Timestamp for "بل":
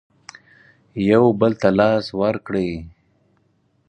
1.39-1.51